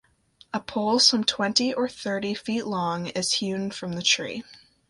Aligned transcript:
A 0.51 0.59
pole 0.59 0.97
some 0.97 1.23
twenty 1.23 1.75
or 1.75 1.87
thirty 1.87 2.33
feet 2.33 2.65
long 2.65 3.05
is 3.09 3.33
hewn 3.33 3.69
from 3.69 3.93
the 3.93 4.01
tree. 4.01 4.43